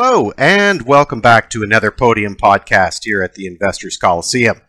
[0.00, 4.60] Hello, and welcome back to another podium podcast here at the Investors Coliseum.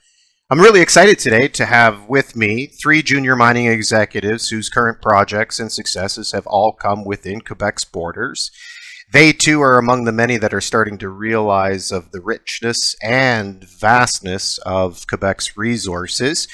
[0.50, 5.60] I'm really excited today to have with me three junior mining executives whose current projects
[5.60, 8.50] and successes have all come within Quebec's borders.
[9.14, 13.64] They too are among the many that are starting to realize of the richness and
[13.80, 16.48] vastness of Quebec's resources.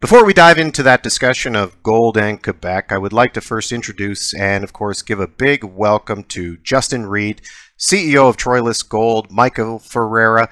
[0.00, 3.72] Before we dive into that discussion of gold and Quebec, I would like to first
[3.72, 7.42] introduce and, of course, give a big welcome to Justin Reid,
[7.80, 10.50] CEO of Troilus Gold, Michael Ferreira,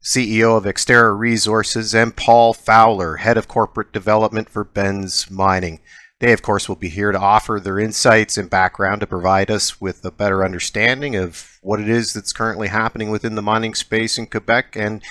[0.00, 5.80] CEO of X-Terra Resources, and Paul Fowler, Head of Corporate Development for Benz Mining.
[6.20, 9.80] They, of course, will be here to offer their insights and background to provide us
[9.80, 14.16] with a better understanding of what it is that's currently happening within the mining space
[14.16, 15.02] in Quebec and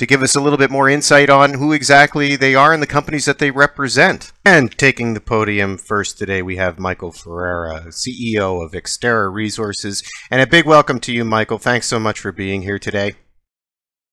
[0.00, 2.86] to give us a little bit more insight on who exactly they are and the
[2.86, 4.32] companies that they represent.
[4.46, 10.02] And taking the podium first today, we have Michael Ferreira, CEO of X-Terra Resources.
[10.30, 11.58] And a big welcome to you, Michael.
[11.58, 13.12] Thanks so much for being here today.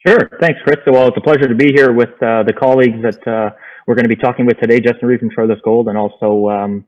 [0.05, 0.29] Sure.
[0.41, 0.77] Thanks, Chris.
[0.85, 3.55] Well, it's a pleasure to be here with uh, the colleagues that uh,
[3.87, 6.85] we're going to be talking with today, Justin Reid from Troilus Gold and also um,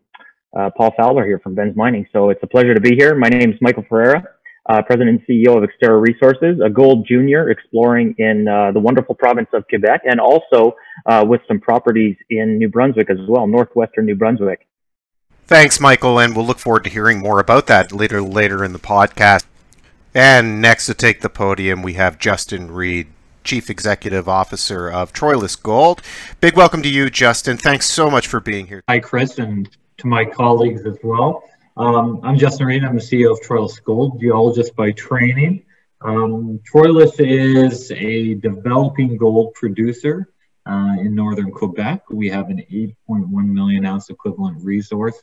[0.58, 2.06] uh, Paul Fowler here from Benz Mining.
[2.12, 3.16] So it's a pleasure to be here.
[3.16, 4.28] My name is Michael Ferreira
[4.70, 9.16] uh, President and CEO of X-Terra Resources, a gold junior exploring in uh, the wonderful
[9.16, 10.76] province of Quebec, and also
[11.08, 14.68] uh, with some properties in New Brunswick as well, northwestern New Brunswick.
[15.48, 18.80] Thanks, Michael, and we'll look forward to hearing more about that later later in the
[18.80, 19.46] podcast.
[20.14, 23.08] And next to take the podium, we have Justin Reid,
[23.44, 26.04] Chief Executive Officer of Troilus Gold.
[26.40, 27.58] Big welcome to you, Justin.
[27.58, 28.84] Thanks so much for being here.
[28.88, 31.44] Hi, Chris, and to my colleagues as well.
[31.78, 32.84] Um, I'm Justin Reid.
[32.84, 35.64] I'm the CEO of Troilus Gold, geologist by training.
[36.02, 40.30] Um, Troilus is a developing gold producer
[40.66, 42.10] uh, in northern Quebec.
[42.10, 45.22] We have an 8.1 million ounce equivalent resource,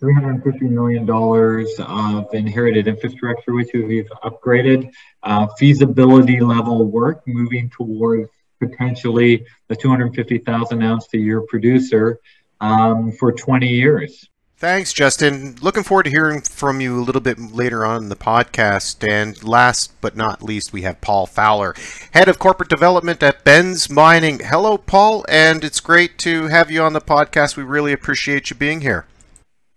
[0.00, 4.90] $350 million of inherited infrastructure, which we've upgraded,
[5.22, 12.20] uh, feasibility level work moving towards potentially a 250,000 ounce a year producer
[12.60, 14.29] um, for 20 years.
[14.60, 15.56] Thanks, Justin.
[15.62, 19.02] Looking forward to hearing from you a little bit later on in the podcast.
[19.10, 21.74] And last but not least, we have Paul Fowler,
[22.10, 24.38] Head of Corporate Development at Benz Mining.
[24.40, 27.56] Hello, Paul, and it's great to have you on the podcast.
[27.56, 29.06] We really appreciate you being here.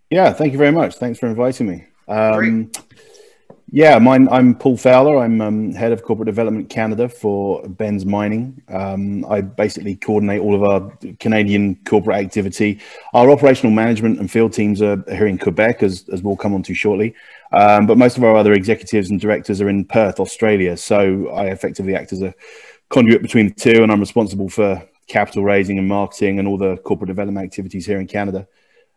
[0.10, 0.96] Yeah, thank you very much.
[0.96, 1.86] Thanks for inviting me.
[2.10, 2.70] Um,
[3.76, 5.18] yeah, mine, I'm Paul Fowler.
[5.18, 8.62] I'm um, head of corporate development Canada for Benz Mining.
[8.70, 12.80] Um, I basically coordinate all of our Canadian corporate activity.
[13.16, 16.62] Our operational management and field teams are here in Quebec, as, as we'll come on
[16.62, 17.16] to shortly.
[17.52, 20.78] Um, but most of our other executives and directors are in Perth, Australia.
[20.78, 22.36] So I effectively act as a
[22.90, 26.78] conduit between the two, and I'm responsible for capital raising and marketing and all the
[26.78, 28.48] corporate development activities here in Canada.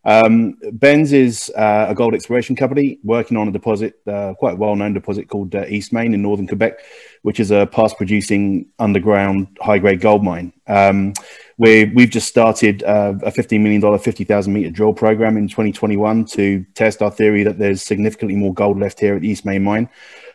[0.07, 4.57] Um, Benz is uh, a gold exploration company working on a deposit, uh, quite a
[4.57, 6.79] well known deposit called uh, Eastmain in northern Quebec,
[7.23, 10.53] which is a past producing underground high grade gold mine.
[10.69, 11.13] Um,
[11.59, 16.65] we, we've just started uh, a $15 million, 50,000 meter drill program in 2021 to
[16.75, 19.89] test our theory that there's significantly more gold left here at the Eastmain mine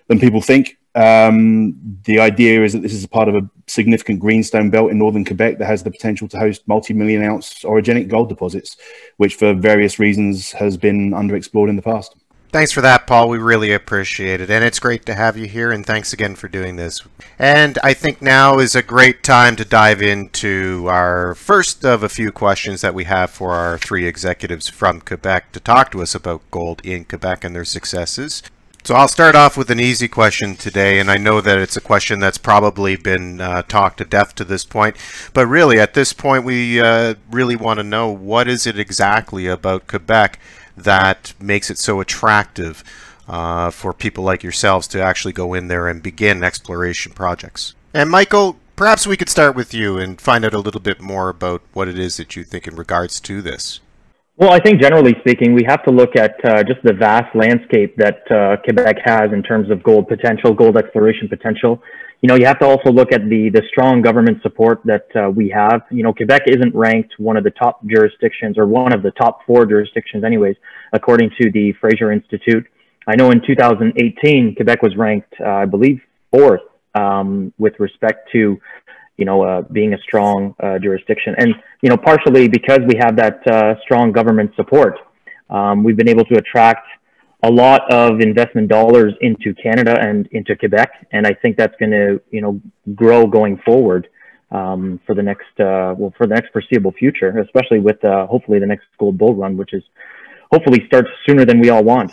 [0.07, 0.77] than people think.
[0.93, 4.97] Um, the idea is that this is a part of a significant greenstone belt in
[4.97, 8.75] northern Quebec that has the potential to host multi-million ounce orogenic gold deposits,
[9.17, 12.15] which for various reasons has been underexplored in the past.
[12.51, 13.29] Thanks for that, Paul.
[13.29, 14.49] We really appreciate it.
[14.49, 17.01] And it's great to have you here, and thanks again for doing this.
[17.39, 22.09] And I think now is a great time to dive into our first of a
[22.09, 26.13] few questions that we have for our three executives from Quebec to talk to us
[26.13, 28.43] about gold in Quebec and their successes.
[28.83, 31.81] So I'll start off with an easy question today, and I know that it's a
[31.81, 34.95] question that's probably been uh, talked to death to this point.
[35.33, 39.45] But really, at this point, we uh, really want to know what is it exactly
[39.45, 40.39] about Quebec
[40.75, 42.83] that makes it so attractive
[43.27, 47.75] uh, for people like yourselves to actually go in there and begin exploration projects.
[47.93, 51.29] And Michael, perhaps we could start with you and find out a little bit more
[51.29, 53.79] about what it is that you think in regards to this.
[54.41, 57.95] Well, I think generally speaking, we have to look at uh, just the vast landscape
[57.97, 61.79] that uh, Quebec has in terms of gold potential, gold exploration potential.
[62.21, 65.29] You know, you have to also look at the the strong government support that uh,
[65.29, 65.83] we have.
[65.91, 69.45] You know, Quebec isn't ranked one of the top jurisdictions or one of the top
[69.45, 70.55] four jurisdictions, anyways,
[70.91, 72.65] according to the Fraser Institute.
[73.07, 76.01] I know in 2018, Quebec was ranked, uh, I believe,
[76.31, 76.61] fourth
[76.95, 78.59] um, with respect to
[79.21, 80.35] you know, uh, being a strong
[80.65, 81.31] uh, jurisdiction.
[81.37, 81.49] And,
[81.83, 84.95] you know, partially because we have that uh, strong government support,
[85.57, 86.87] um, we've been able to attract
[87.43, 90.89] a lot of investment dollars into Canada and into Quebec.
[91.11, 92.53] And I think that's going to, you know,
[93.01, 94.03] grow going forward
[94.59, 98.57] um, for the next, uh, well, for the next foreseeable future, especially with uh, hopefully
[98.65, 99.83] the next gold bull run, which is
[100.51, 102.11] hopefully starts sooner than we all want.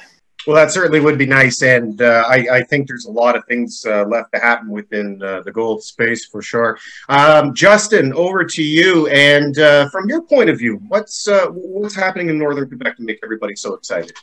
[0.48, 3.44] Well, that certainly would be nice, and uh, I, I, think there's a lot of
[3.44, 6.78] things uh, left to happen within uh, the gold space for sure.
[7.10, 11.94] Um, Justin, over to you, and uh, from your point of view, what's uh, what's
[11.94, 14.16] happening in northern Quebec to make everybody so excited?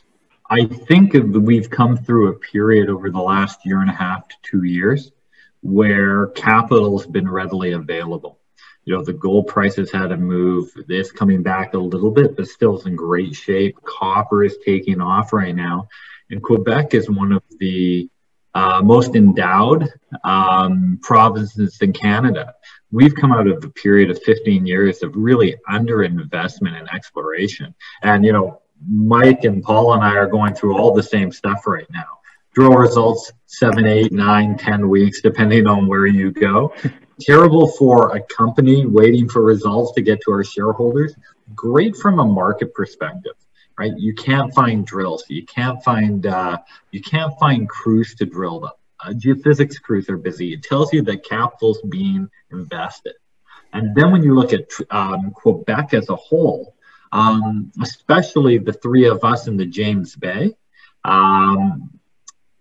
[0.50, 4.34] I think we've come through a period over the last year and a half to
[4.42, 5.12] two years
[5.60, 8.40] where capital has been readily available.
[8.84, 10.72] You know, the gold prices had to move.
[10.88, 13.76] This coming back a little bit, but still is in great shape.
[13.84, 15.88] Copper is taking off right now.
[16.30, 18.08] And Quebec is one of the
[18.54, 19.86] uh, most endowed
[20.24, 22.54] um, provinces in Canada.
[22.90, 27.74] We've come out of a period of 15 years of really underinvestment in exploration.
[28.02, 31.66] And, you know, Mike and Paul and I are going through all the same stuff
[31.66, 32.20] right now.
[32.54, 36.72] Drill results seven, eight, nine, ten weeks, depending on where you go.
[37.20, 41.14] Terrible for a company waiting for results to get to our shareholders.
[41.54, 43.34] Great from a market perspective
[43.78, 43.92] right?
[43.96, 45.24] You can't find drills.
[45.28, 46.58] You can't find uh,
[46.90, 48.70] you can't find crews to drill them.
[49.00, 50.54] Uh, geophysics crews are busy.
[50.54, 53.14] It tells you that capital's being invested.
[53.72, 56.74] And then when you look at um, Quebec as a whole,
[57.12, 60.56] um, especially the three of us in the James Bay,
[61.04, 61.90] um,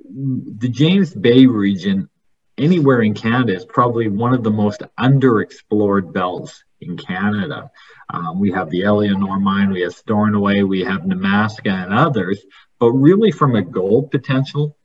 [0.07, 2.09] the James Bay region,
[2.57, 7.71] anywhere in Canada, is probably one of the most underexplored belts in Canada.
[8.09, 12.39] Um, we have the Éléonore mine, we have Stornoway, we have Nemaska and others,
[12.79, 14.77] but really from a gold potential,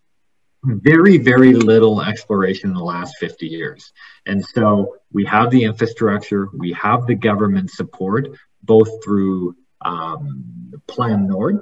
[0.62, 3.92] very, very little exploration in the last 50 years.
[4.26, 8.28] And so we have the infrastructure, we have the government support,
[8.62, 11.60] both through um, Plan Nord,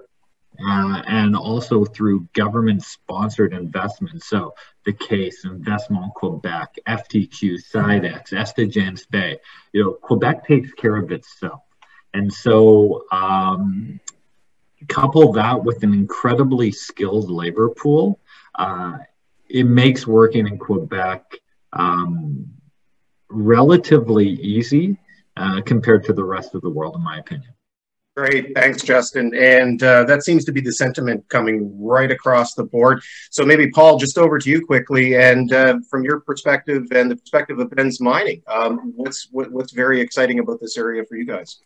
[0.66, 4.28] uh, and also through government sponsored investments.
[4.28, 9.38] So the case, Investment Quebec, FTQ, SIDEX, James Bay,
[9.72, 11.62] you know, Quebec takes care of itself.
[12.14, 14.00] And so um,
[14.87, 18.20] couple that with an incredibly skilled labor pool,
[18.54, 18.99] uh,
[19.49, 21.38] it makes working in Quebec
[21.72, 22.50] um,
[23.28, 24.96] relatively easy
[25.37, 27.52] uh, compared to the rest of the world, in my opinion.
[28.19, 29.32] Great, thanks, Justin.
[29.32, 33.00] And uh, that seems to be the sentiment coming right across the board.
[33.31, 37.15] So maybe Paul, just over to you quickly, and uh, from your perspective and the
[37.15, 41.26] perspective of Benz Mining, um, what's what, what's very exciting about this area for you
[41.26, 41.61] guys?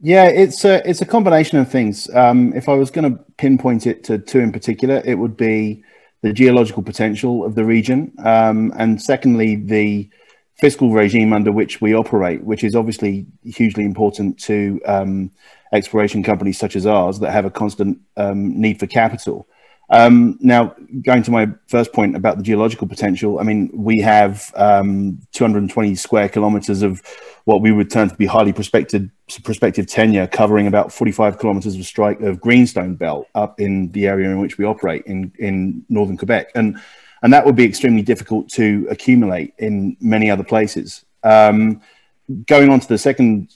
[0.00, 2.08] Yeah, it's a it's a combination of things.
[2.14, 5.82] Um, if I was going to pinpoint it to two in particular, it would be
[6.22, 10.08] the geological potential of the region, um, and secondly, the
[10.60, 15.30] fiscal regime under which we operate, which is obviously hugely important to um,
[15.72, 19.46] exploration companies such as ours that have a constant um, need for capital.
[19.90, 24.52] Um, now, going to my first point about the geological potential, I mean, we have
[24.54, 27.02] um, 220 square kilometers of
[27.44, 29.08] what we would term to be highly prospective,
[29.44, 34.28] prospective tenure, covering about 45 kilometers of strike of greenstone belt up in the area
[34.28, 36.50] in which we operate in, in northern Quebec.
[36.54, 36.78] And
[37.22, 41.04] and that would be extremely difficult to accumulate in many other places.
[41.22, 41.80] Um,
[42.46, 43.48] going on to the second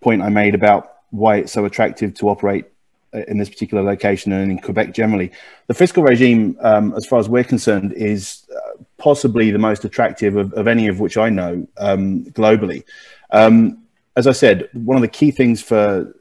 [0.00, 2.66] point I made about why it's so attractive to operate
[3.14, 5.30] uh, in this particular location and in Quebec generally,
[5.68, 10.36] the fiscal regime, um, as far as we're concerned, is uh, possibly the most attractive
[10.36, 12.84] of, of, any of which I know um, globally.
[13.30, 13.82] Um,
[14.16, 16.12] as I said, one of the key things for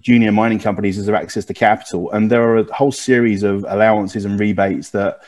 [0.00, 3.64] junior mining companies is their access to capital, and there are a whole series of
[3.68, 5.20] allowances and rebates that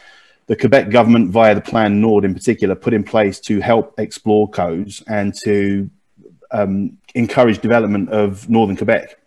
[0.49, 5.05] the Quebec government, via the Plan Nord in particular, put in place to help explorecos
[5.07, 5.89] and to
[6.51, 9.19] um, encourage development of northern Quebec.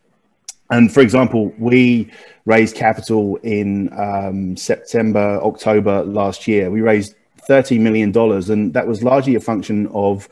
[0.71, 2.11] And for example, we
[2.45, 6.71] raised capital in um, September, October last year.
[6.71, 7.13] We raised
[7.47, 8.17] $30 million,
[8.51, 10.27] and that was largely a function of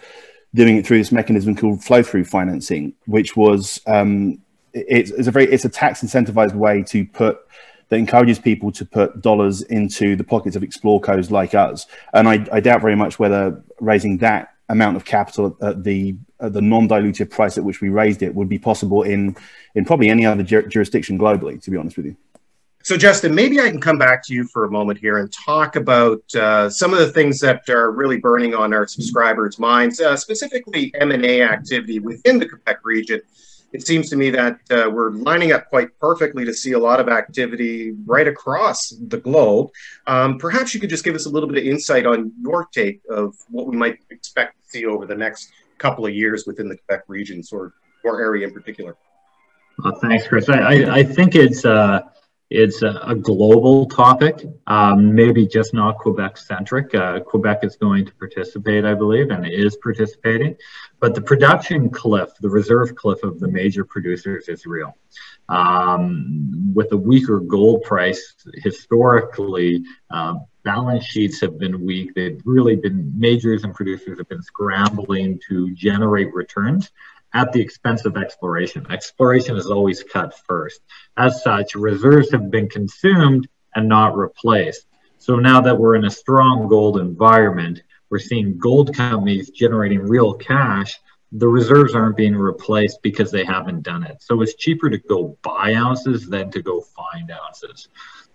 [0.55, 4.39] doing it through this mechanism called flow through financing, which was um,
[4.73, 7.39] it's, it's, a very it's a tax incentivized way to put
[7.89, 11.87] that encourages people to put dollars into the pockets of explorecos like us.
[12.13, 16.53] And I, I doubt very much whether raising that amount of capital at the at
[16.53, 19.35] the non-dilutive price at which we raised it would be possible in
[19.75, 21.61] in probably any other ju jurisdiction globally.
[21.61, 22.15] To be honest with you.
[22.81, 25.75] So, Justin, maybe I can come back to you for a moment here and talk
[25.75, 30.15] about uh, some of the things that are really burning on our subscribers' minds, uh,
[30.15, 33.21] specifically M&A activity within the Quebec region
[33.71, 36.99] it seems to me that uh, we're lining up quite perfectly to see a lot
[36.99, 39.69] of activity right across the globe.
[40.07, 43.01] Um, perhaps you could just give us a little bit of insight on your take
[43.09, 46.77] of what we might expect to see over the next couple of years within the
[46.77, 47.73] Quebec regions or,
[48.03, 48.95] or area in particular.
[49.83, 50.49] Well, thanks, Chris.
[50.49, 52.01] I, I, I think it's uh,
[52.49, 56.95] It's a, a global topic, um, maybe just not Quebec centric.
[56.95, 60.55] Uh, Quebec is going to participate, I believe, and is participating.
[60.99, 64.97] But the production cliff, the reserve cliff of the major producers is real.
[65.47, 72.15] Um, with a weaker gold price, historically, uh, balance sheets have been weak.
[72.15, 76.89] They've really been, majors and producers have been scrambling to generate returns
[77.33, 78.85] at the expense of exploration.
[78.89, 80.81] Exploration is always cut first.
[81.17, 84.85] As such, reserves have been consumed and not replaced.
[85.17, 90.33] So now that we're in a strong gold environment, we're seeing gold companies generating real
[90.33, 90.99] cash.
[91.31, 94.23] The reserves aren't being replaced because they haven't done it.
[94.23, 97.89] So it's cheaper to go buy ounces than to go find ounces.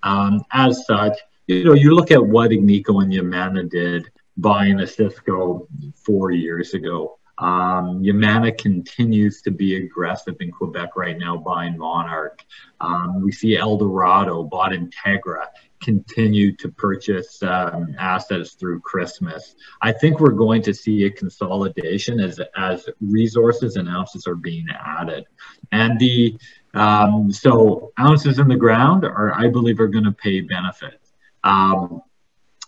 [0.05, 5.67] Um, as such, you know, you look at what Agnico and Yamana did buying Osisko
[5.97, 7.19] four years ago.
[7.39, 12.45] Um, Yamana continues to be aggressive in Quebec right now, buying Monarch.
[12.81, 15.47] Um, we see Eldorado bought Integra
[15.85, 19.55] continue to purchase um, assets through Christmas.
[19.83, 24.67] I think we're going to see a consolidation as as resources and ounces are being
[24.71, 25.27] added,
[25.71, 26.39] and the
[26.73, 31.01] um, so ounces in the ground are, I believe, are going to pay benefit.
[31.45, 32.01] Um,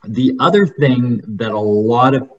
[0.04, 2.30] the other thing that a lot of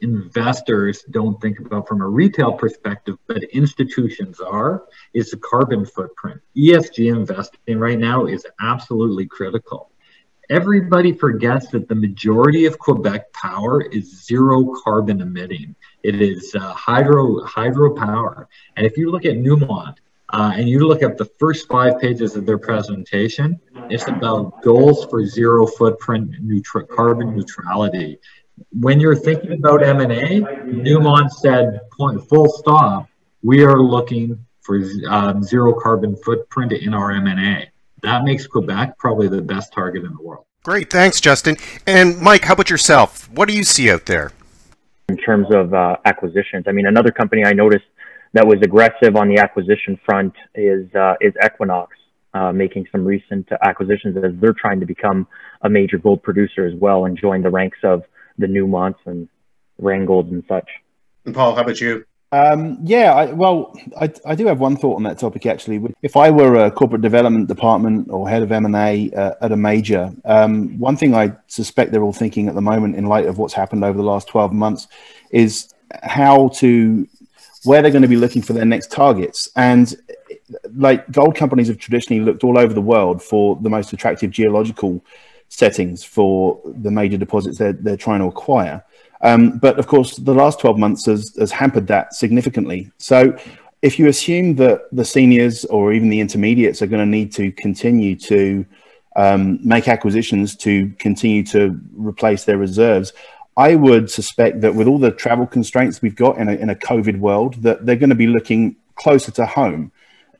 [0.00, 6.40] investors don't think about from a retail perspective, but institutions are, is the carbon footprint.
[6.56, 9.90] ESG investing right now is absolutely critical.
[10.50, 15.74] Everybody forgets that the majority of Quebec power is zero carbon emitting.
[16.02, 18.46] It is uh, hydro hydropower.
[18.76, 19.96] And if you look at Newmont,
[20.32, 25.04] uh, and you look at the first five pages of their presentation, it's about goals
[25.06, 26.34] for zero footprint
[26.88, 28.18] carbon neutrality
[28.70, 33.08] when you're thinking about M&A, Newmont said, point, full stop,
[33.42, 37.70] we are looking for um, zero carbon footprint in our M&A.
[38.02, 40.44] That makes Quebec probably the best target in the world.
[40.64, 41.56] Great, thanks, Justin.
[41.86, 43.28] And Mike, how about yourself?
[43.30, 44.32] What do you see out there?
[45.08, 47.84] In terms of uh, acquisitions, I mean, another company I noticed
[48.32, 51.96] that was aggressive on the acquisition front is uh, is Equinox,
[52.32, 55.26] uh, making some recent acquisitions as they're trying to become
[55.62, 58.04] a major gold producer as well and join the ranks of
[58.38, 59.28] the Newmonts and
[59.80, 60.68] Randgold and such.
[61.24, 62.04] And Paul, how about you?
[62.32, 65.94] Um, yeah, I, well, I, I, do have one thought on that topic actually.
[66.00, 69.52] If I were a corporate development department or head of M and A uh, at
[69.52, 73.26] a major, um, one thing I suspect they're all thinking at the moment, in light
[73.26, 74.88] of what's happened over the last twelve months,
[75.30, 77.06] is how to
[77.64, 79.50] where they're going to be looking for their next targets.
[79.54, 79.94] And
[80.74, 85.04] like gold companies have traditionally looked all over the world for the most attractive geological
[85.52, 88.82] settings for the major deposits they're, they're trying to acquire.
[89.20, 92.90] Um, but of course, the last 12 months has, has hampered that significantly.
[92.96, 93.36] So
[93.82, 97.52] if you assume that the seniors or even the intermediates are going to need to
[97.52, 98.64] continue to
[99.14, 103.12] um, make acquisitions to continue to replace their reserves,
[103.54, 106.74] I would suspect that with all the travel constraints we've got in a, in a
[106.74, 109.92] COVID world, that they're going to be looking closer to home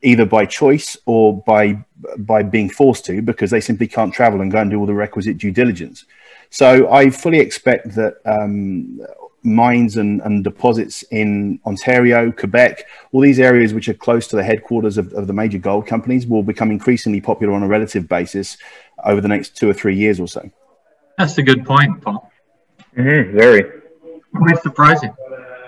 [0.03, 1.83] either by choice or by
[2.17, 4.93] by being forced to because they simply can't travel and go and do all the
[4.93, 6.05] requisite due diligence.
[6.49, 8.99] So I fully expect that um,
[9.41, 14.43] mines and, and, deposits in Ontario, Quebec, all these areas which are close to the
[14.43, 18.57] headquarters of, of, the major gold companies will become increasingly popular on a relative basis
[19.03, 20.47] over the next two or three years or so.
[21.17, 22.31] That's a good point, Paul.
[22.95, 23.81] Mm-hmm, very.
[24.35, 25.13] Quite surprising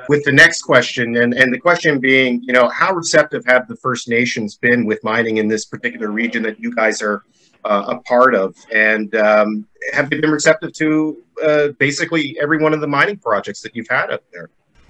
[0.10, 3.76] with the next question, and, and the question being, you know, how receptive have the
[3.76, 7.24] First Nations been with mining in this particular region that you guys are
[7.64, 8.56] uh, a part of?
[8.74, 13.62] And um, have they been receptive to uh, basically every one of the mining projects
[13.62, 14.50] that you've had up there?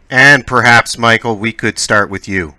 [0.09, 2.55] And perhaps, Michael, we could start with you.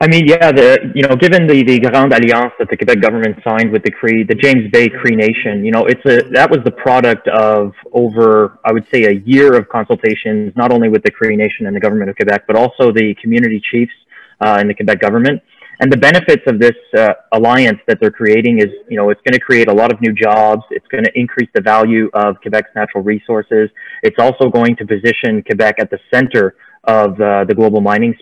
[0.00, 3.38] I mean, yeah, the you know, given the the Grande Alliance that the Quebec government
[3.46, 6.60] signed with the Cree, the James Bay Cree Nation, you know, it's a that was
[6.64, 11.12] the product of over, I would say, a year of consultations, not only with the
[11.12, 13.92] Cree Nation and the government of Quebec, but also the community chiefs
[14.40, 15.40] uh, in the Quebec government.
[15.80, 19.34] And the benefits of this uh, alliance that they're creating is, you know, it's going
[19.34, 20.62] to create a lot of new jobs.
[20.70, 23.70] It's going to increase the value of Quebec's natural resources.
[24.02, 28.14] It's also going to position Quebec at the center of uh, the global mining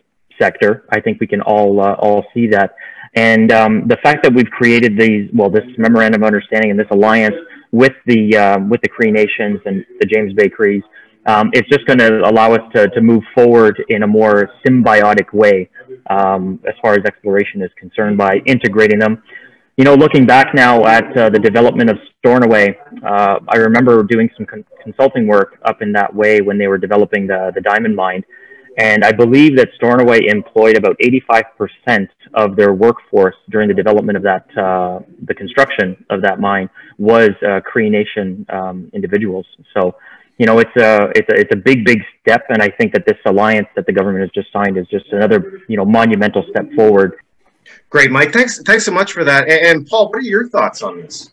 [0.42, 0.84] sector.
[0.90, 2.74] I think we can all uh, all see that.
[3.14, 6.86] And um, the fact that we've created these, well, this memorandum of understanding and this
[6.90, 7.34] alliance
[7.70, 10.82] with the um, with the Cree Nations and the James Bay Crees,
[11.26, 15.32] um, it's just going to allow us to to move forward in a more symbiotic
[15.32, 15.68] way
[16.08, 19.22] um, as far as exploration is concerned by integrating them.
[19.76, 24.28] You know, looking back now at uh, the development of Stornoway, uh, I remember doing
[24.36, 27.94] some con- consulting work up in that way when they were developing the the diamond
[27.94, 28.22] mine
[28.78, 34.22] And I believe that Stornoway employed about 85% of their workforce during the development of
[34.22, 39.46] that, uh, the construction of that mine was uh, Cree Nation um, individuals.
[39.74, 39.94] So,
[40.38, 42.44] you know, it's a, it's a, it's a big, big step.
[42.48, 45.60] And I think that this alliance that the government has just signed is just another,
[45.68, 47.16] you know, monumental step forward.
[47.90, 48.32] Great, Mike.
[48.32, 49.48] Thanks, thanks so much for that.
[49.48, 51.30] And, and Paul, what are your thoughts on this?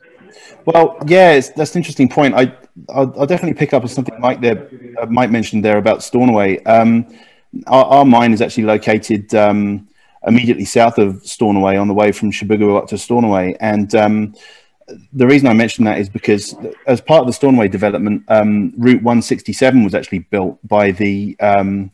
[0.66, 2.36] Well, yeah, that's an interesting point.
[2.36, 2.54] I,
[2.90, 4.70] I'll, I'll, definitely pick up on something Mike there,
[5.02, 6.62] uh, Mike mentioned there about Stornoway.
[6.64, 7.08] Um,
[7.68, 9.88] our, our, mine is actually located um,
[10.26, 13.56] immediately south of Stornoway on the way from Chibougamau up to Stornoway.
[13.60, 14.36] And um,
[15.14, 16.56] the reason I mention that is because
[16.88, 21.92] as part of the Stornoway development, um, Route 167 was actually built by the um,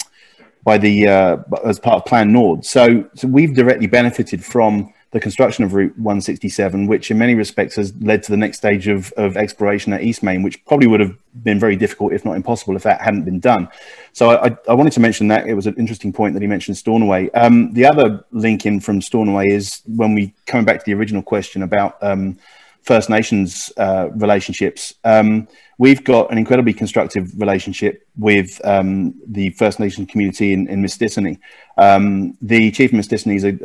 [0.63, 2.65] by the uh, as part of Plan Nord.
[2.65, 7.77] So, so we've directly benefited from the construction of Route 167, which in many respects
[7.77, 11.15] has led to the next stage of, of exploration at Eastmain, which probably would have
[11.41, 13.69] been very difficult, if not impossible, if that hadn't been done.
[14.11, 15.47] So I, I wanted to mention that.
[15.47, 17.29] It was an interesting point that he mentioned Stornoway.
[17.33, 21.23] Um, the other link in from Stornoway is when we, coming back to the original
[21.23, 22.37] question about um,
[22.85, 24.93] First Nations uh, relationships.
[25.03, 25.47] Um,
[25.79, 31.39] we've got an incredibly constructive relationship with um, the First Nation community in, in Mistissini.
[31.77, 33.57] Um, the chief of Mistissini is a,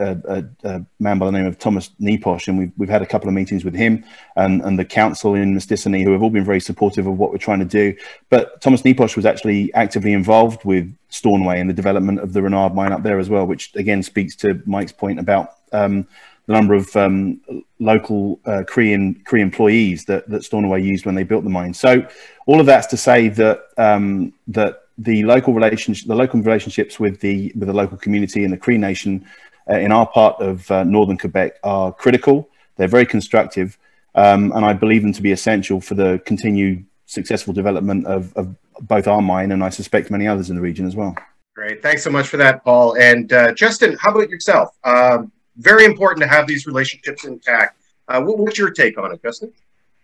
[0.65, 3.29] a, a, man by the name of Thomas Neposh, and we've, we've had a couple
[3.29, 4.05] of meetings with him
[4.37, 7.37] and, and the council in Mistissini, who have all been very supportive of what we're
[7.37, 7.95] trying to do.
[8.31, 12.75] But Thomas Neposh was actually actively involved with Stornoway and the development of the Renard
[12.75, 16.07] mine up there as well, which again speaks to Mike's point about um,
[16.50, 17.40] the number of um,
[17.78, 21.73] local uh, Korean Cree employees that, that Stornoway used when they built the mine.
[21.73, 22.04] So
[22.47, 27.21] all of that's to say that um, that the local relationship, the local relationships with
[27.21, 29.25] the with the local community and the Cree Nation
[29.71, 32.49] uh, in our part of uh, northern Quebec are critical.
[32.76, 33.78] They're very constructive,
[34.16, 38.57] um, and I believe them to be essential for the continued successful development of, of,
[38.83, 41.14] both our mine and I suspect many others in the region as well.
[41.54, 42.97] Great, thanks so much for that, Paul.
[42.97, 44.75] And uh, Justin, how about yourself?
[44.85, 47.80] Um, very important to have these relationships intact.
[48.09, 49.52] Uh, what, what's your take on it, Justin?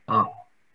[0.09, 0.26] Uh,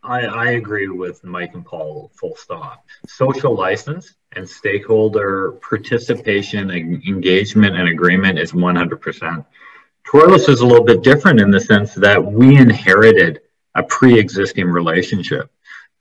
[0.04, 2.84] I, I agree with Mike and Paul, full stop.
[3.08, 9.46] Social license and stakeholder participation, and engagement, and agreement is 100%.
[10.08, 13.42] Troilus is a little bit different in the sense that we inherited
[13.76, 15.52] a pre-existing relationship.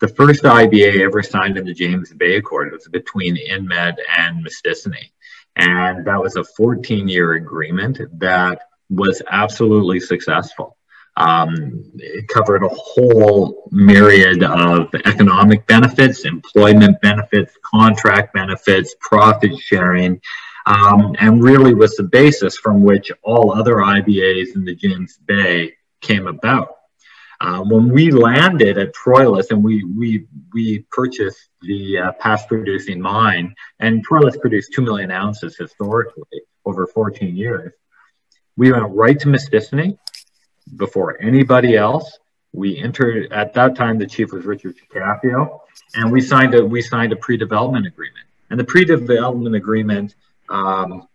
[0.01, 5.11] The first IBA ever signed in the James Bay Accord was between Inmet and Mistissini.
[5.57, 10.77] And that was a 14 year agreement that was absolutely successful.
[11.17, 20.21] Um, it covered a whole myriad of economic benefits, employment benefits, contract benefits, profit sharing,
[20.67, 25.75] um, and really was the basis from which all other IBAs in the James Bay
[26.01, 26.77] came about.
[27.41, 33.01] Uh, when we landed at Troilus and we we we purchased the uh, past producing
[33.01, 37.73] mine, and Troilus produced two million ounces historically over 14 years.
[38.57, 39.97] We went right to Mistissini
[40.77, 42.19] before anybody else.
[42.53, 43.99] We entered at that time.
[43.99, 45.61] The chief was Richard Shecapio,
[45.95, 48.27] and we signed a we signed a pre-development agreement.
[48.51, 50.15] And the pre-development agreement
[50.51, 51.09] um,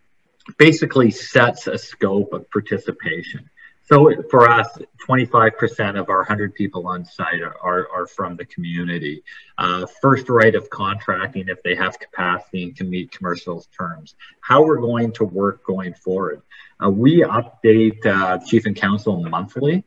[0.57, 3.49] basically sets a scope of participation.
[3.87, 4.67] So for us,
[5.07, 9.23] 25% of our 100 people on site are, are from the community.
[9.59, 14.15] Uh, first right of contracting if they have capacity and can meet commercial terms.
[14.41, 16.41] How we're going to work going forward.
[16.83, 19.83] Uh, we update uh, Chief and Council monthly.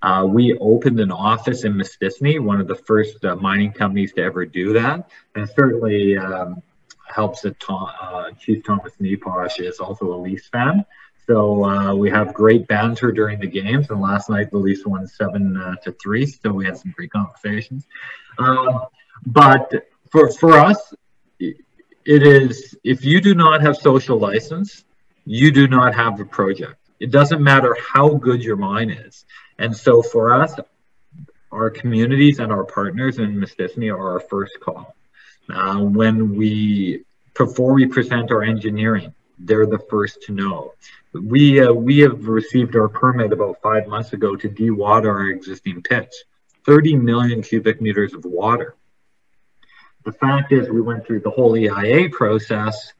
[0.00, 4.22] Uh, we opened an office in Mistissini, one of the first uh, mining companies to
[4.22, 5.10] ever do that.
[5.34, 6.62] And certainly um,
[7.06, 10.86] helps that Tom, uh, Chief Thomas Neposh is also a Leafs fan.
[11.26, 15.06] So uh, we have great banter during the games, and last night the Leafs won
[15.06, 16.26] seven uh, to three.
[16.26, 17.86] So we had some great conversations.
[18.38, 18.86] Um,
[19.26, 19.72] but
[20.10, 20.94] for for us,
[21.38, 21.56] it
[22.04, 24.84] is if you do not have social license,
[25.24, 26.76] you do not have a project.
[26.98, 29.24] It doesn't matter how good your mine is.
[29.58, 30.54] And so for us,
[31.52, 34.94] our communities and our partners in Mistissini are our first call.
[35.52, 37.04] Uh, when we
[37.36, 40.74] before we present our engineering, they're the first to know.
[41.12, 45.82] We uh, we have received our permit about five months ago to dewater our existing
[45.82, 46.24] pits,
[46.64, 48.76] 30 million cubic meters of water.
[50.04, 52.92] The fact is, we went through the whole EIA process,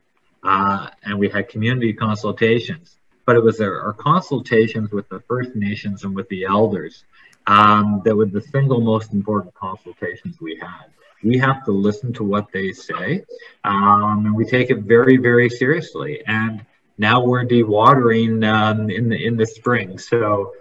[0.42, 2.96] uh, and we had community consultations.
[3.26, 7.04] But it was our, our, consultations with the First Nations and with the elders
[7.46, 10.86] um, that were the single most important consultations we had.
[11.22, 13.24] We have to listen to what they say,
[13.64, 16.22] um, and we take it very, very seriously.
[16.26, 16.64] And
[16.98, 19.98] now we're dewatering um, in the in the spring.
[19.98, 20.52] So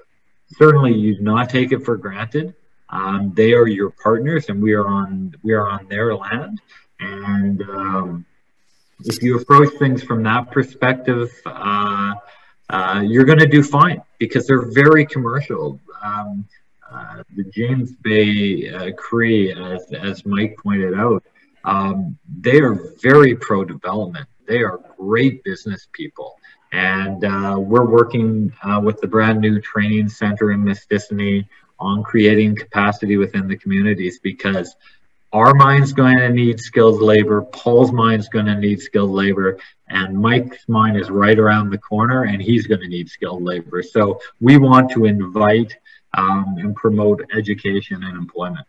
[0.58, 2.56] certainly you do not take it for granted.
[2.89, 6.62] Um, they are your partners, and we are on we are on their land.
[7.00, 8.26] And um,
[9.06, 12.15] if you approach things from that perspective, uh,
[12.69, 15.80] uh, you're going to do fine because they're very commercial.
[16.04, 16.48] Um,
[16.91, 21.23] uh, the James Bay uh, Cree, as, as Mike pointed out,
[21.63, 24.28] um, they are very pro development.
[24.47, 26.36] They are great business people.
[26.71, 31.47] And uh, we're working uh, with the brand new training center in Mistissini
[31.80, 34.75] on creating capacity within the communities because
[35.32, 40.17] our mine's going to need skilled labor, Paul's mine's going to need skilled labor, and
[40.17, 43.84] Mike's mine is right around the corner and he's going to need skilled labor.
[43.84, 45.75] So we want to invite
[46.13, 48.65] um, and promote education and employment.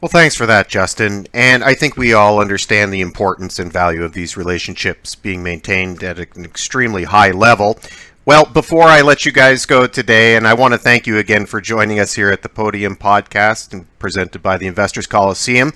[0.00, 1.26] Well, thanks for that, Justin.
[1.32, 6.02] And I think we all understand the importance and value of these relationships being maintained
[6.02, 7.78] at an extremely high level.
[8.26, 11.46] Well, before I let you guys go today, and I want to thank you again
[11.46, 15.72] for joining us here at the Podium Podcast and presented by the Investors Coliseum.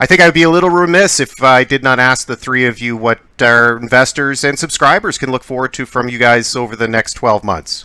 [0.00, 2.66] I think I would be a little remiss if I did not ask the three
[2.66, 6.76] of you what our investors and subscribers can look forward to from you guys over
[6.76, 7.84] the next 12 months.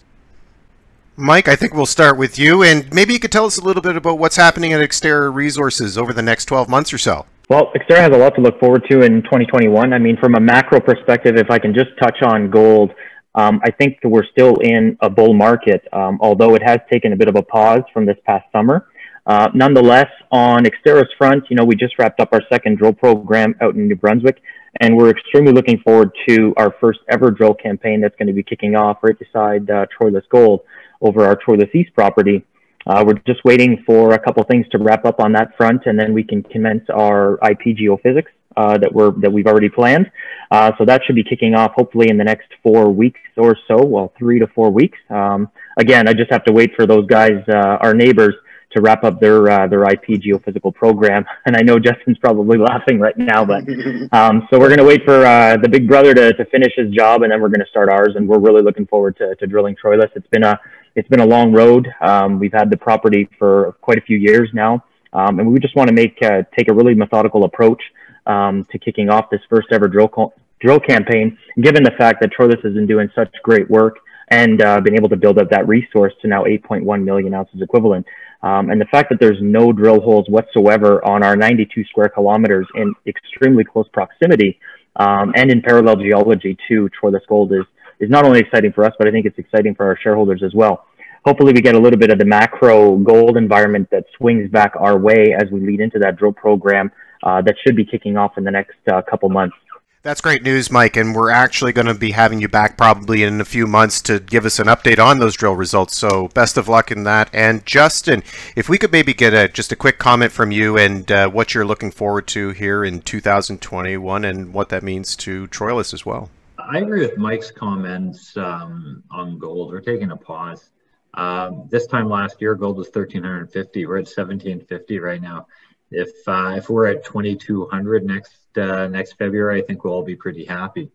[1.15, 3.83] Mike, I think we'll start with you, and maybe you could tell us a little
[3.83, 7.27] bit about what's happening at X-Terra Resources over the next 12 months or so.
[7.49, 9.93] Well, X-Terra has a lot to look forward to in 2021.
[9.93, 12.93] I mean, from a macro perspective, if I can just touch on gold,
[13.35, 17.15] um, I think we're still in a bull market, um, although it has taken a
[17.15, 18.87] bit of a pause from this past summer.
[19.27, 23.53] Uh, nonetheless, on X-Terra's front, you know, we just wrapped up our second drill program
[23.61, 24.41] out in New Brunswick,
[24.81, 28.41] and we're extremely looking forward to our first ever drill campaign that's going to be
[28.41, 30.61] kicking off right beside uh, Troilus Gold
[31.03, 32.43] over our Troilus East property.
[32.85, 35.97] Uh, we're just waiting for a couple things to wrap up on that front, and
[35.97, 40.11] then we can commence our IP geophysics uh, that we're that we've already planned.
[40.51, 43.83] Uh, so that should be kicking off hopefully in the next four weeks or so,
[43.83, 44.97] well, three to four weeks.
[45.09, 48.35] Um, again, I just have to wait for those guys, uh, our neighbors,
[48.75, 51.25] to wrap up their uh, their IP geophysical program.
[51.45, 53.63] And I know Justin's probably laughing right now, but
[54.13, 56.89] um, so we're going to wait for uh, the big brother to, to finish his
[56.91, 58.13] job, and then we're going to start ours.
[58.15, 60.09] And we're really looking forward to, to drilling Troilus.
[60.15, 60.59] It's been a
[60.95, 61.87] it's been a long road.
[62.01, 65.75] Um, we've had the property for quite a few years now, um, and we just
[65.75, 67.81] want to make uh, take a really methodical approach
[68.25, 71.37] um, to kicking off this first ever drill drill campaign.
[71.61, 73.97] Given the fact that Troilus has been doing such great work
[74.29, 78.05] and uh, been able to build up that resource to now 8.1 million ounces equivalent,
[78.43, 82.67] um, and the fact that there's no drill holes whatsoever on our 92 square kilometers
[82.75, 84.59] in extremely close proximity
[84.97, 87.65] um, and in parallel geology to Troilus Gold is
[87.99, 90.53] is not only exciting for us, but I think it's exciting for our shareholders as
[90.53, 90.85] well.
[91.25, 94.97] Hopefully, we get a little bit of the macro gold environment that swings back our
[94.97, 96.91] way as we lead into that drill program
[97.23, 99.55] uh, that should be kicking off in the next uh, couple months.
[100.03, 103.39] That's great news, Mike, and we're actually going to be having you back probably in
[103.39, 105.95] a few months to give us an update on those drill results.
[105.95, 107.29] So best of luck in that.
[107.31, 108.21] And Justin,
[108.57, 111.53] if we could maybe get a just a quick comment from you and uh, what
[111.53, 116.29] you're looking forward to here in 2021 and what that means to Troilus as well.
[116.59, 119.71] I agree with Mike's comments um, on gold.
[119.71, 120.69] We're taking a pause.
[121.13, 123.85] Um, this time last year, gold was 1350.
[123.85, 125.47] We're at 1750 right now.
[125.91, 130.15] If uh, if we're at 2200 next uh, next February, I think we'll all be
[130.15, 130.91] pretty happy.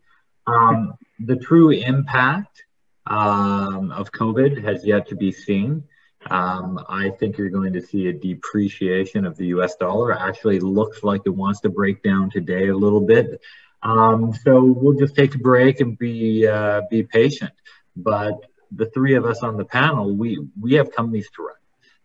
[0.46, 2.64] Um, the true impact
[3.06, 5.84] um, of COVID has yet to be seen.
[6.30, 9.76] Um, I think you're going to see a depreciation of the U.S.
[9.76, 10.12] dollar.
[10.12, 13.40] Actually, looks like it wants to break down today a little bit.
[13.82, 17.52] Um, so we'll just take a break and be uh, be patient.
[17.96, 21.54] But the three of us on the panel, we we have companies to run.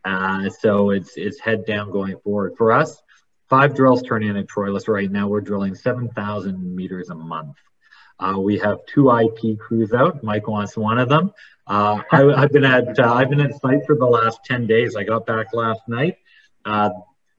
[0.06, 2.56] Uh, so it's it's head down going forward.
[2.58, 3.02] For us,
[3.54, 5.28] five drills turning in at Troilus right now.
[5.28, 7.56] We're drilling 7,000 meters a month.
[8.20, 10.24] Uh, we have two IP crews out.
[10.24, 11.32] Mike wants one of them.
[11.68, 14.96] Uh, I, have been at uh, I've been at site for the last 10 days.
[14.96, 16.18] I got back last night.
[16.66, 16.90] Uh,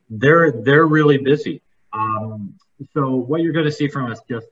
[0.09, 1.63] they're they're really busy.
[1.93, 2.55] Um,
[2.93, 4.47] so what you're going to see from us just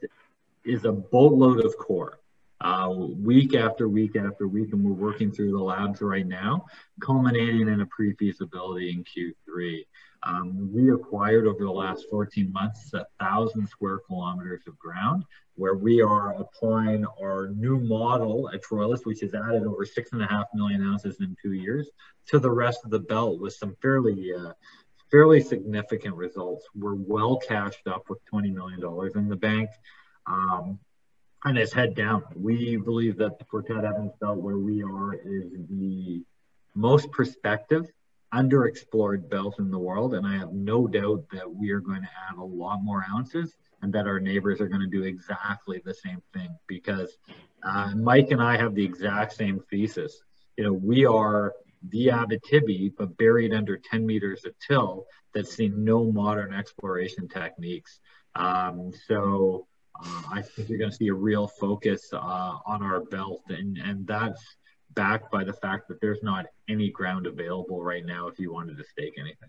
[0.65, 2.19] is a boatload of core
[2.63, 6.65] uh, week after week after week, and we're working through the labs right now,
[7.01, 9.85] culminating in a pre-feasibility in Q3.
[10.25, 15.25] Um, we acquired over the last 14 months a thousand square kilometers of ground
[15.57, 20.23] where we are applying our new model at Troilus, which has added over six and
[20.23, 21.91] a half million ounces in two years,
[22.27, 24.53] to the rest of the belt with some fairly uh,
[25.11, 26.67] fairly significant results.
[26.75, 28.81] We're well cashed up with $20 million
[29.15, 29.69] in the bank.
[30.27, 30.79] Um,
[31.45, 32.23] and it's head down.
[32.37, 36.23] We believe that the Frotet Evans Belt, where we are, is the
[36.75, 37.87] most prospective,
[38.33, 40.15] underexplored belt in the world.
[40.15, 43.55] And I have no doubt that we are going to add a lot more ounces
[43.83, 47.19] and that our neighbors are going to do exactly the same thing because
[47.63, 50.23] uh, Mike and I have the exact same thesis.
[50.57, 51.53] You know, we are
[51.91, 58.01] the Abitibi, but buried under 10 meters of till that's seen no modern exploration techniques.
[58.35, 59.67] Um, so
[60.01, 63.79] uh, I think you're going to see a real focus uh, on our belt, and
[63.79, 64.43] and that's
[64.95, 68.77] backed by the fact that there's not any ground available right now if you wanted
[68.77, 69.49] to stake anything.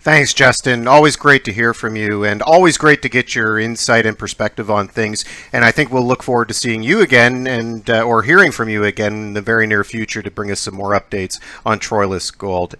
[0.00, 0.86] Thanks, Justin.
[0.86, 4.70] Always great to hear from you, and always great to get your insight and perspective
[4.70, 5.24] on things.
[5.52, 8.68] And I think we'll look forward to seeing you again, and uh, or hearing from
[8.68, 12.36] you again in the very near future to bring us some more updates on Troilus
[12.36, 12.76] Gold.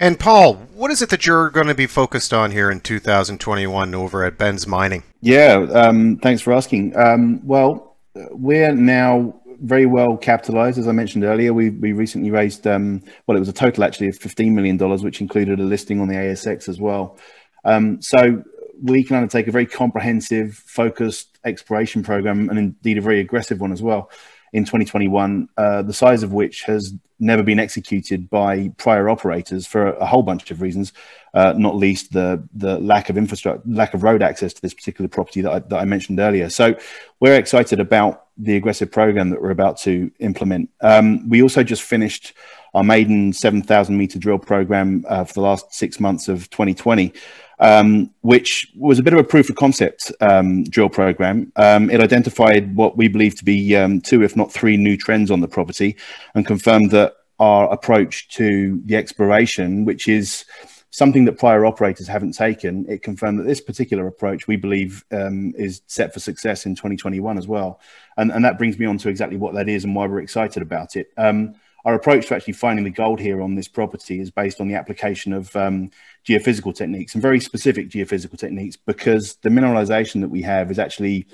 [0.00, 3.94] And Paul, what is it that you're going to be focused on here in 2021
[3.94, 5.02] over at Benz Mining?
[5.20, 6.96] Yeah, um, thanks for asking.
[6.96, 7.98] Um, well,
[8.30, 11.52] we're now very well capitalized, as I mentioned earlier.
[11.52, 15.04] We we recently raised um, well, it was a total actually of fifteen million dollars,
[15.04, 17.18] which included a listing on the ASX as well.
[17.66, 18.42] Um, so
[18.82, 23.70] we can undertake a very comprehensive, focused exploration program, and indeed a very aggressive one
[23.70, 24.10] as well
[24.52, 29.92] in 2021, uh, the size of which has never been executed by prior operators for
[29.92, 30.92] a, whole bunch of reasons,
[31.34, 35.08] uh, not least the the lack of infrastructure, lack of road access to this particular
[35.08, 36.48] property that I, that I mentioned earlier.
[36.48, 36.74] So
[37.20, 40.70] we're excited about the aggressive program that we're about to implement.
[40.80, 42.32] Um, we also just finished
[42.74, 47.12] our maiden 7,000 meter drill program uh, for the last six months of 2020
[47.60, 51.52] um, which was a bit of a proof of concept um, drill program.
[51.56, 55.30] Um, it identified what we believe to be um, two, if not three, new trends
[55.30, 55.96] on the property
[56.34, 60.44] and confirmed that our approach to the exploration, which is
[60.90, 65.52] something that prior operators haven't taken, it confirmed that this particular approach we believe um,
[65.56, 67.80] is set for success in 2021 as well.
[68.16, 70.62] And, and that brings me on to exactly what that is and why we're excited
[70.62, 71.12] about it.
[71.16, 71.54] Um,
[71.84, 74.74] our approach to actually finding the gold here on this property is based on the
[74.74, 75.90] application of um,
[76.26, 81.26] geophysical techniques and very specific geophysical techniques because the mineralization that we have is actually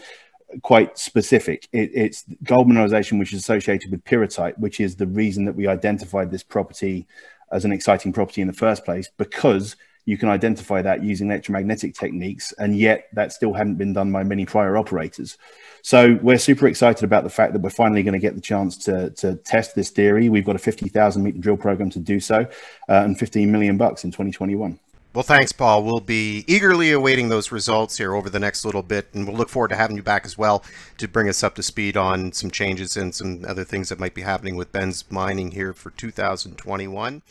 [0.63, 1.69] quite specific.
[1.73, 5.67] It, it's gold mineralization which is associated with pyrrhotite, which is the reason that we
[5.67, 7.07] identified this property
[7.53, 11.95] as an exciting property in the first place because you can identify that using electromagnetic
[11.95, 15.37] techniques, and yet that still hadn't been done by many prior operators.
[15.83, 18.77] So we're super excited about the fact that we're finally going to get the chance
[18.85, 20.29] to, to test this theory.
[20.29, 22.47] We've got a 50,000 meter drill program to do so,
[22.89, 24.79] uh, and 15 million bucks in 2021.
[25.13, 25.83] Well, thanks, Paul.
[25.83, 29.49] We'll be eagerly awaiting those results here over the next little bit, and we'll look
[29.49, 30.63] forward to having you back as well
[30.99, 34.13] to bring us up to speed on some changes and some other things that might
[34.13, 37.23] be happening with Benz Mining here for 2021.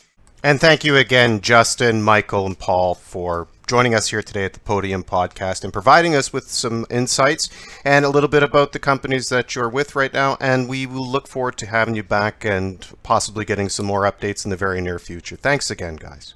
[0.46, 4.60] And thank you again, Justin, Michael, and Paul, for joining us here today at the
[4.60, 7.50] Podium Podcast and providing us with some insights
[7.84, 10.38] and a little bit about the companies that you're with right now.
[10.40, 14.46] And we will look forward to having you back and possibly getting some more updates
[14.46, 15.36] in the very near future.
[15.36, 16.36] Thanks again, guys.